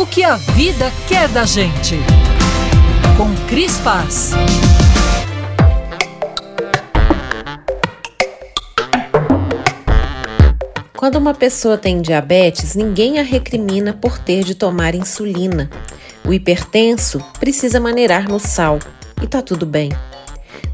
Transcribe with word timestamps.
o 0.00 0.06
que 0.06 0.24
a 0.24 0.36
vida 0.36 0.90
quer 1.06 1.28
da 1.28 1.44
gente. 1.44 1.94
Com 3.18 3.34
Cris 3.46 3.76
Paz. 3.80 4.30
Quando 10.96 11.16
uma 11.16 11.34
pessoa 11.34 11.76
tem 11.76 12.00
diabetes, 12.00 12.74
ninguém 12.74 13.18
a 13.18 13.22
recrimina 13.22 13.92
por 13.92 14.18
ter 14.18 14.42
de 14.42 14.54
tomar 14.54 14.94
insulina. 14.94 15.68
O 16.26 16.32
hipertenso 16.32 17.22
precisa 17.38 17.78
maneirar 17.78 18.26
no 18.26 18.40
sal 18.40 18.78
e 19.22 19.26
tá 19.26 19.42
tudo 19.42 19.66
bem. 19.66 19.90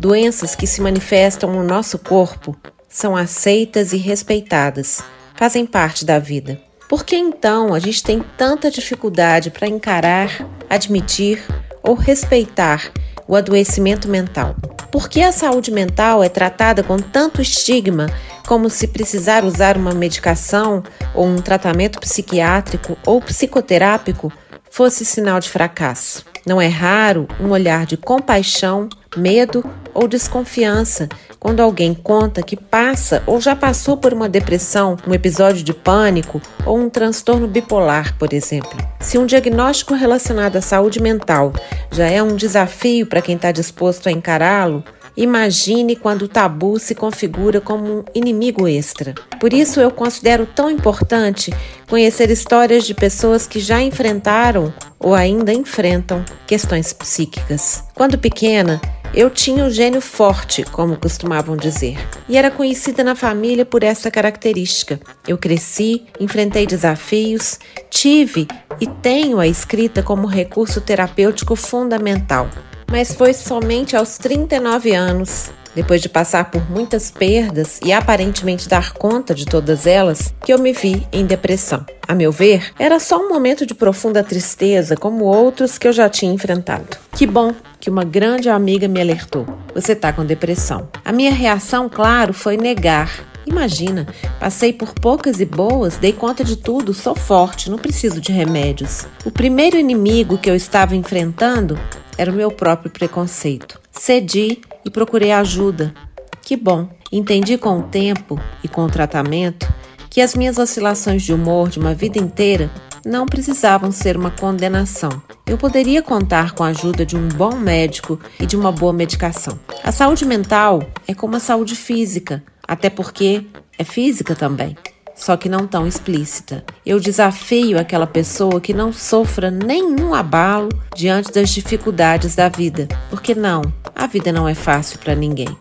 Doenças 0.00 0.56
que 0.56 0.66
se 0.66 0.80
manifestam 0.80 1.52
no 1.52 1.62
nosso 1.62 1.96
corpo 1.96 2.56
são 2.88 3.16
aceitas 3.16 3.92
e 3.92 3.98
respeitadas, 3.98 5.00
fazem 5.36 5.64
parte 5.64 6.04
da 6.04 6.18
vida. 6.18 6.71
Por 6.92 7.06
que 7.06 7.16
então 7.16 7.72
a 7.72 7.78
gente 7.78 8.02
tem 8.02 8.22
tanta 8.36 8.70
dificuldade 8.70 9.50
para 9.50 9.66
encarar, 9.66 10.46
admitir 10.68 11.42
ou 11.82 11.94
respeitar 11.94 12.92
o 13.26 13.34
adoecimento 13.34 14.10
mental? 14.10 14.54
Por 14.90 15.08
que 15.08 15.22
a 15.22 15.32
saúde 15.32 15.70
mental 15.70 16.22
é 16.22 16.28
tratada 16.28 16.82
com 16.82 16.98
tanto 16.98 17.40
estigma, 17.40 18.08
como 18.46 18.68
se 18.68 18.86
precisar 18.86 19.42
usar 19.42 19.78
uma 19.78 19.92
medicação 19.92 20.82
ou 21.14 21.24
um 21.24 21.36
tratamento 21.36 21.98
psiquiátrico 21.98 22.98
ou 23.06 23.22
psicoterápico 23.22 24.30
fosse 24.70 25.02
sinal 25.02 25.40
de 25.40 25.48
fracasso? 25.48 26.26
Não 26.46 26.60
é 26.60 26.68
raro 26.68 27.26
um 27.40 27.52
olhar 27.52 27.86
de 27.86 27.96
compaixão, 27.96 28.90
medo 29.16 29.64
ou 29.94 30.08
desconfiança 30.08 31.08
quando 31.38 31.60
alguém 31.60 31.92
conta 31.92 32.40
que 32.40 32.56
passa 32.56 33.22
ou 33.26 33.40
já 33.40 33.56
passou 33.56 33.96
por 33.96 34.12
uma 34.12 34.28
depressão, 34.28 34.96
um 35.06 35.12
episódio 35.12 35.64
de 35.64 35.74
pânico 35.74 36.40
ou 36.64 36.78
um 36.78 36.88
transtorno 36.88 37.48
bipolar, 37.48 38.16
por 38.16 38.32
exemplo. 38.32 38.78
Se 39.00 39.18
um 39.18 39.26
diagnóstico 39.26 39.94
relacionado 39.94 40.56
à 40.56 40.60
saúde 40.60 41.02
mental 41.02 41.52
já 41.90 42.06
é 42.06 42.22
um 42.22 42.36
desafio 42.36 43.06
para 43.06 43.20
quem 43.20 43.34
está 43.34 43.50
disposto 43.50 44.08
a 44.08 44.12
encará-lo, 44.12 44.84
Imagine 45.14 45.94
quando 45.94 46.22
o 46.22 46.28
tabu 46.28 46.78
se 46.78 46.94
configura 46.94 47.60
como 47.60 47.98
um 47.98 48.04
inimigo 48.14 48.66
extra. 48.66 49.14
Por 49.38 49.52
isso 49.52 49.78
eu 49.78 49.90
considero 49.90 50.46
tão 50.46 50.70
importante 50.70 51.52
conhecer 51.86 52.30
histórias 52.30 52.84
de 52.86 52.94
pessoas 52.94 53.46
que 53.46 53.60
já 53.60 53.82
enfrentaram 53.82 54.72
ou 54.98 55.14
ainda 55.14 55.52
enfrentam 55.52 56.24
questões 56.46 56.94
psíquicas. 56.94 57.84
Quando 57.94 58.16
pequena, 58.16 58.80
eu 59.14 59.28
tinha 59.28 59.64
o 59.64 59.70
gênio 59.70 60.00
forte, 60.00 60.64
como 60.64 60.96
costumavam 60.96 61.56
dizer, 61.56 61.98
e 62.28 62.36
era 62.36 62.50
conhecida 62.50 63.04
na 63.04 63.14
família 63.14 63.64
por 63.64 63.82
essa 63.82 64.10
característica. 64.10 65.00
Eu 65.26 65.36
cresci, 65.36 66.04
enfrentei 66.18 66.66
desafios, 66.66 67.58
tive 67.90 68.48
e 68.80 68.86
tenho 68.86 69.38
a 69.38 69.46
escrita 69.46 70.02
como 70.02 70.26
recurso 70.26 70.80
terapêutico 70.80 71.54
fundamental 71.56 72.48
mas 72.92 73.14
foi 73.14 73.32
somente 73.32 73.96
aos 73.96 74.18
39 74.18 74.92
anos, 74.94 75.50
depois 75.74 76.00
de 76.00 76.08
passar 76.08 76.50
por 76.50 76.70
muitas 76.70 77.10
perdas 77.10 77.80
e 77.84 77.92
aparentemente 77.92 78.68
dar 78.68 78.92
conta 78.92 79.34
de 79.34 79.44
todas 79.44 79.86
elas, 79.86 80.34
que 80.44 80.52
eu 80.52 80.58
me 80.58 80.72
vi 80.72 81.06
em 81.12 81.24
depressão. 81.24 81.84
A 82.06 82.14
meu 82.14 82.30
ver, 82.30 82.72
era 82.78 82.98
só 82.98 83.18
um 83.18 83.28
momento 83.28 83.64
de 83.64 83.74
profunda 83.74 84.22
tristeza, 84.22 84.96
como 84.96 85.24
outros 85.24 85.78
que 85.78 85.88
eu 85.88 85.92
já 85.92 86.08
tinha 86.08 86.32
enfrentado. 86.32 86.96
Que 87.16 87.26
bom 87.26 87.54
que 87.80 87.90
uma 87.90 88.04
grande 88.04 88.48
amiga 88.48 88.86
me 88.86 89.00
alertou: 89.00 89.46
você 89.74 89.92
está 89.92 90.12
com 90.12 90.24
depressão. 90.24 90.88
A 91.04 91.12
minha 91.12 91.32
reação, 91.32 91.88
claro, 91.88 92.32
foi 92.32 92.56
negar. 92.56 93.10
Imagina, 93.44 94.06
passei 94.38 94.72
por 94.72 94.94
poucas 94.94 95.40
e 95.40 95.44
boas, 95.44 95.96
dei 95.96 96.12
conta 96.12 96.44
de 96.44 96.56
tudo, 96.56 96.94
sou 96.94 97.14
forte, 97.14 97.70
não 97.70 97.76
preciso 97.76 98.20
de 98.20 98.30
remédios. 98.30 99.04
O 99.24 99.32
primeiro 99.32 99.76
inimigo 99.76 100.38
que 100.38 100.48
eu 100.48 100.54
estava 100.54 100.94
enfrentando 100.94 101.76
era 102.16 102.30
o 102.30 102.34
meu 102.34 102.50
próprio 102.50 102.90
preconceito. 102.90 103.80
Cedi 103.90 104.60
e 104.84 104.90
procurei 104.90 105.32
ajuda. 105.32 105.94
Que 106.42 106.56
bom! 106.56 106.88
Entendi 107.10 107.56
com 107.58 107.78
o 107.78 107.82
tempo 107.82 108.40
e 108.64 108.68
com 108.68 108.84
o 108.84 108.90
tratamento 108.90 109.72
que 110.08 110.20
as 110.20 110.34
minhas 110.34 110.58
oscilações 110.58 111.22
de 111.22 111.32
humor 111.32 111.70
de 111.70 111.78
uma 111.78 111.94
vida 111.94 112.18
inteira 112.18 112.70
não 113.04 113.26
precisavam 113.26 113.90
ser 113.90 114.16
uma 114.16 114.30
condenação. 114.30 115.10
Eu 115.46 115.56
poderia 115.56 116.02
contar 116.02 116.52
com 116.52 116.62
a 116.62 116.68
ajuda 116.68 117.04
de 117.04 117.16
um 117.16 117.28
bom 117.28 117.56
médico 117.56 118.20
e 118.38 118.46
de 118.46 118.56
uma 118.56 118.70
boa 118.70 118.92
medicação. 118.92 119.58
A 119.82 119.90
saúde 119.90 120.24
mental 120.24 120.82
é 121.08 121.14
como 121.14 121.36
a 121.36 121.40
saúde 121.40 121.74
física, 121.74 122.42
até 122.66 122.90
porque 122.90 123.46
é 123.78 123.84
física 123.84 124.34
também 124.34 124.76
só 125.14 125.36
que 125.36 125.48
não 125.48 125.66
tão 125.66 125.86
explícita. 125.86 126.64
Eu 126.84 126.98
desafio 126.98 127.78
aquela 127.78 128.06
pessoa 128.06 128.60
que 128.60 128.74
não 128.74 128.92
sofra 128.92 129.50
nenhum 129.50 130.14
abalo 130.14 130.68
diante 130.96 131.32
das 131.32 131.50
dificuldades 131.50 132.34
da 132.34 132.48
vida, 132.48 132.88
porque 133.08 133.34
não, 133.34 133.62
a 134.02 134.06
vida 134.08 134.32
não 134.32 134.48
é 134.48 134.54
fácil 134.54 134.98
para 134.98 135.14
ninguém 135.14 135.56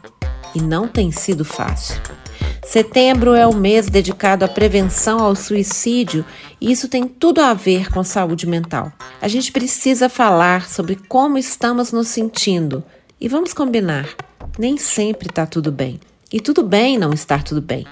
e 0.56 0.60
não 0.60 0.88
tem 0.88 1.12
sido 1.12 1.46
fácil. 1.46 2.02
Setembro 2.66 3.36
é 3.36 3.46
o 3.46 3.54
mês 3.54 3.86
dedicado 3.86 4.44
à 4.44 4.48
prevenção 4.48 5.20
ao 5.20 5.36
suicídio 5.36 6.26
e 6.60 6.72
isso 6.72 6.88
tem 6.88 7.08
tudo 7.08 7.40
a 7.40 7.54
ver 7.54 7.92
com 7.92 8.04
saúde 8.04 8.48
mental. 8.48 8.92
A 9.22 9.28
gente 9.28 9.52
precisa 9.52 10.10
falar 10.10 10.68
sobre 10.68 10.96
como 10.96 11.38
estamos 11.38 11.92
nos 11.92 12.08
sentindo 12.08 12.84
e 13.20 13.28
vamos 13.28 13.54
combinar: 13.54 14.10
nem 14.58 14.76
sempre 14.76 15.30
está 15.30 15.46
tudo 15.46 15.72
bem. 15.72 16.00
E 16.34 16.42
tudo 16.42 16.64
bem 16.64 16.98
não 16.98 17.14
estar 17.14 17.44
tudo 17.44 17.62
bem. 17.62 17.86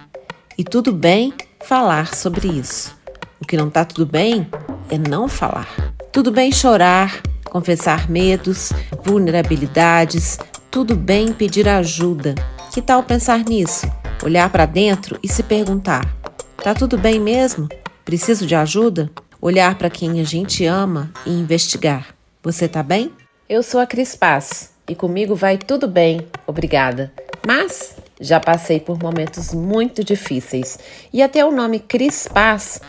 E 0.57 0.63
tudo 0.63 0.91
bem 0.91 1.31
falar 1.63 2.16
sobre 2.16 2.47
isso. 2.47 2.97
O 3.39 3.45
que 3.45 3.55
não 3.55 3.67
está 3.67 3.85
tudo 3.85 4.03
bem 4.03 4.49
é 4.89 4.97
não 4.97 5.27
falar. 5.27 5.93
Tudo 6.11 6.31
bem 6.31 6.51
chorar, 6.51 7.21
confessar 7.49 8.09
medos, 8.09 8.71
vulnerabilidades, 9.03 10.37
tudo 10.71 10.95
bem 10.95 11.33
pedir 11.33 11.67
ajuda. 11.67 12.35
Que 12.71 12.81
tal 12.81 13.03
pensar 13.03 13.43
nisso? 13.43 13.87
Olhar 14.23 14.49
para 14.49 14.65
dentro 14.65 15.17
e 15.23 15.27
se 15.27 15.43
perguntar: 15.43 16.15
tá 16.63 16.73
tudo 16.73 16.97
bem 16.97 17.19
mesmo? 17.19 17.67
Preciso 18.05 18.45
de 18.45 18.55
ajuda? 18.55 19.09
Olhar 19.41 19.77
para 19.77 19.89
quem 19.89 20.19
a 20.19 20.23
gente 20.23 20.65
ama 20.65 21.11
e 21.25 21.31
investigar: 21.31 22.15
você 22.43 22.67
tá 22.67 22.83
bem? 22.83 23.11
Eu 23.47 23.63
sou 23.63 23.79
a 23.81 23.87
Cris 23.87 24.16
Paz 24.16 24.71
e 24.87 24.95
comigo 24.95 25.35
vai 25.35 25.57
tudo 25.57 25.87
bem, 25.87 26.27
obrigada. 26.45 27.11
Mas 27.45 27.95
já 28.19 28.39
passei 28.39 28.79
por 28.79 28.99
momentos 28.99 29.53
muito 29.53 30.03
difíceis 30.03 30.77
e 31.11 31.21
até 31.23 31.43
o 31.43 31.51
nome 31.51 31.79
Cris 31.79 32.27
Paz, 32.27 32.81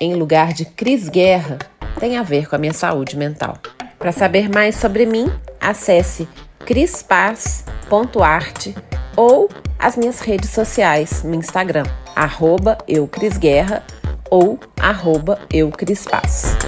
em 0.00 0.14
lugar 0.14 0.52
de 0.52 0.64
Cris 0.64 1.08
Guerra, 1.08 1.58
tem 1.98 2.16
a 2.16 2.22
ver 2.22 2.48
com 2.48 2.56
a 2.56 2.58
minha 2.58 2.72
saúde 2.72 3.16
mental. 3.16 3.58
Para 3.98 4.12
saber 4.12 4.48
mais 4.48 4.76
sobre 4.76 5.04
mim, 5.04 5.26
acesse 5.60 6.28
crispaz.arte 6.64 8.74
ou 9.16 9.48
as 9.78 9.96
minhas 9.96 10.20
redes 10.20 10.50
sociais 10.50 11.24
no 11.24 11.34
Instagram, 11.34 11.84
arroba 12.14 12.78
eucrisguerra 12.86 13.82
ou 14.30 14.58
arroba 14.80 15.40
eucrispaz. 15.52 16.67